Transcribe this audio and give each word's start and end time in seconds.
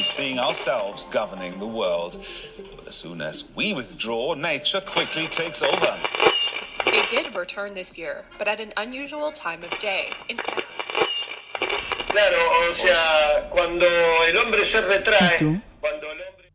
only 0.00 0.06
seeing 0.08 0.38
ourselves 0.38 1.04
governing 1.10 1.58
the 1.58 1.66
world. 1.66 2.12
But 2.76 2.88
as 2.88 2.94
soon 2.96 3.20
as 3.20 3.44
we 3.54 3.74
withdraw, 3.74 4.32
nature 4.32 4.80
quickly 4.80 5.26
takes 5.26 5.62
over. 5.62 5.94
They 6.86 7.04
did 7.10 7.36
return 7.36 7.74
this 7.74 7.98
year, 7.98 8.24
but 8.38 8.48
at 8.48 8.60
an 8.60 8.72
unusual 8.78 9.30
time 9.30 9.62
of 9.62 9.78
day. 9.78 10.08
Instead, 10.30 10.64
Claro, 12.08 12.38
o 12.70 12.74
sea, 12.74 13.50
cuando 13.50 13.86
el 13.86 14.36
hombre 14.38 14.64
se 14.64 14.80
retrae, 14.80 15.34
¿Y 15.34 15.38
tú? 15.38 15.60
cuando 15.80 16.06
el 16.06 16.18
hombre... 16.22 16.50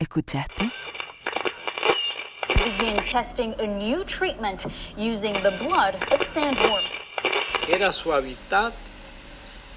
¿Escuchaste? 0.00 0.70
to 2.48 2.64
begin 2.64 2.96
testing 3.06 3.54
a 3.60 3.66
new 3.66 4.02
treatment 4.04 4.64
using 4.96 5.34
the 5.42 5.50
blood 5.60 5.94
of 6.10 6.20
sandworms. 6.32 7.02
Era 7.68 7.92
su 7.92 8.10
hábitat, 8.12 8.72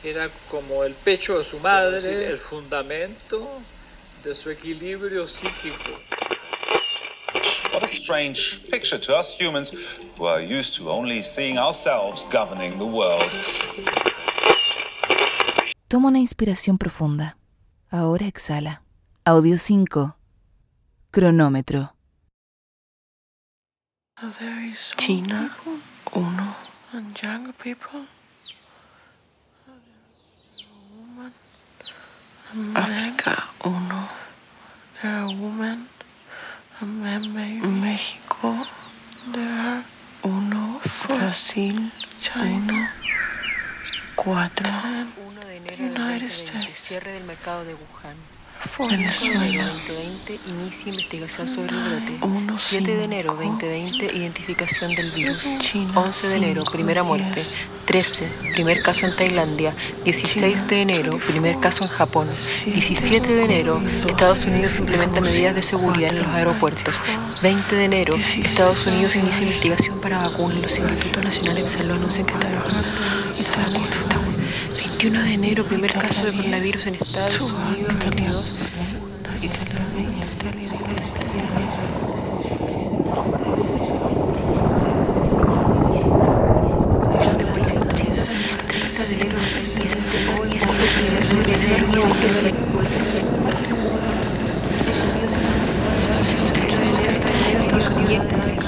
era 0.03 0.29
como 0.49 0.83
el 0.83 0.93
pecho 0.93 1.37
de 1.37 1.43
su 1.43 1.59
madre, 1.59 2.01
decir, 2.01 2.31
el 2.31 2.37
fundamento 2.37 3.47
de 4.23 4.33
su 4.33 4.49
equilibrio 4.49 5.27
psíquico. 5.27 5.91
What 7.73 7.83
a 7.83 7.87
strange 7.87 8.69
picture 8.69 8.99
to 8.99 9.17
us 9.17 9.39
humans 9.39 9.71
who 10.17 10.25
are 10.25 10.41
used 10.41 10.75
to 10.77 10.89
only 10.89 11.23
seeing 11.23 11.57
ourselves 11.57 12.25
governing 12.31 12.77
the 12.77 12.85
world. 12.85 13.31
Toma 15.87 16.09
una 16.09 16.19
inspiración 16.19 16.77
profunda. 16.77 17.37
Ahora 17.89 18.25
exhala. 18.25 18.83
Audio 19.25 19.57
5. 19.57 20.15
Cronómetro. 21.11 21.93
China 24.97 25.57
1. 26.13 26.55
África, 32.51 33.47
uno. 33.63 34.09
There 35.01 35.09
are 35.09 35.27
women. 35.27 35.87
México. 36.81 38.67
There 39.31 39.47
are 39.47 39.85
uno. 40.23 40.81
Brasil, 41.07 41.89
China. 42.19 42.91
Cuatro. 44.17 44.69
United 45.79 46.29
States. 46.29 46.79
Cierre 46.79 47.13
del 47.13 47.23
mercado 47.23 47.63
de 47.63 47.73
Wuhan. 47.73 48.17
Venezuela. 48.79 49.67
2020, 49.87 50.39
inicia 50.47 50.89
investigación 50.89 51.47
sobre 51.47 51.75
el 51.75 51.83
brote. 51.83 52.17
Uno, 52.25 52.57
7 52.57 52.95
de 52.95 53.03
enero 53.03 53.37
cinco. 53.39 53.65
2020, 53.65 54.05
identificación 54.17 54.95
del 54.95 55.11
virus. 55.11 55.37
China, 55.59 55.91
11 55.95 56.27
de 56.29 56.35
enero, 56.37 56.63
primera 56.71 57.03
muerte. 57.03 57.43
diez. 57.43 57.47
13, 57.85 58.31
primer 58.53 58.81
caso 58.81 59.05
en 59.07 59.15
Tailandia. 59.15 59.75
16 60.05 60.67
de 60.67 60.81
enero, 60.81 61.19
primer 61.27 61.59
caso 61.59 61.83
en 61.83 61.89
Japón. 61.89 62.29
17 62.65 63.27
de 63.33 63.43
enero, 63.43 63.81
Estados 64.07 64.45
Unidos 64.45 64.77
implementa 64.77 65.19
medidas 65.19 65.55
de 65.55 65.61
seguridad 65.63 66.11
en 66.11 66.19
los 66.19 66.27
aeropuertos. 66.27 66.95
20 67.41 67.75
de 67.75 67.85
enero, 67.85 68.15
Estados 68.15 68.87
Unidos 68.87 69.15
inicia 69.15 69.43
investigación 69.43 69.99
para 69.99 70.19
vacunas. 70.19 70.61
Los 70.61 70.79
institutos 70.79 71.23
nacionales 71.23 71.63
de 71.65 71.69
salud 71.69 71.91
anuncian 71.95 72.25
que 72.25 72.33
están 72.33 73.73
21 75.01 75.23
de 75.23 75.33
enero, 75.33 75.65
primer 75.65 75.91
caso 75.93 76.23
de 76.23 76.31
coronavirus 76.31 76.85
en 76.85 76.93
Estados 76.93 77.41
Unidos. 77.41 77.99
22 78.03 78.53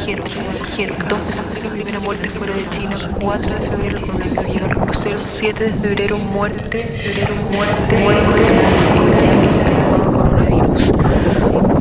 Dijeron, 0.05 0.52
dijeron, 0.75 0.97
2 1.07 1.27
de 1.27 1.33
febrero, 1.33 1.69
primera 1.69 1.99
muerte 1.99 2.29
fuera 2.29 2.55
de 2.55 2.67
China, 2.71 2.95
4 3.21 3.59
de 3.59 3.69
febrero, 3.69 4.01
coronavirus 4.01 4.47
llega 4.47 4.65
a 4.65 4.69
los 4.69 4.83
cruceros, 4.85 5.23
7 5.23 5.63
de 5.65 5.69
febrero, 5.71 6.17
muerte, 6.17 6.99
febrero, 7.03 7.35
muerte, 7.51 7.95
coronavirus, 10.15 10.91
8 11.51 11.67
de 11.67 11.72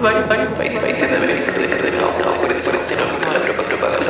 varios, 0.00 0.52
países, 0.54 0.78
países 0.80 1.10
de 1.10 1.16
América 1.16 1.52
del 1.52 1.98
Norte, 1.98 2.22
no, 2.22 2.32
no, 2.32 2.40
por 2.40 2.62
por 2.62 2.74
este 2.74 2.96
no, 2.96 3.04
la 3.32 3.40
propa- 3.44 3.64
propaganda. 3.64 4.02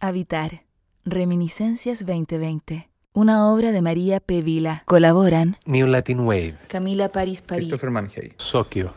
Habitar. 0.00 0.64
Reminiscencias 1.04 2.06
2020. 2.06 2.88
Una 3.14 3.48
obra 3.48 3.72
de 3.72 3.82
María 3.82 4.20
P. 4.20 4.42
Vila. 4.42 4.84
Colaboran 4.86 5.56
New 5.66 5.88
Latin 5.88 6.20
Wave. 6.20 6.56
Camila 6.68 7.10
París 7.10 7.42
París. 7.42 7.64
Christopher 7.64 7.90
Manhey. 7.90 8.32
Sokio. 8.36 8.94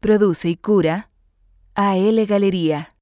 Produce 0.00 0.50
y 0.50 0.56
cura 0.56 1.10
AL 1.74 2.26
Galería. 2.26 2.94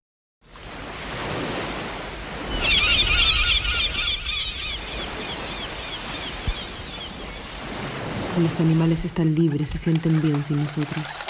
Los 8.42 8.58
animales 8.58 9.04
están 9.04 9.34
libres, 9.34 9.68
se 9.68 9.76
sienten 9.76 10.22
bien 10.22 10.42
sin 10.42 10.56
nosotros. 10.56 11.29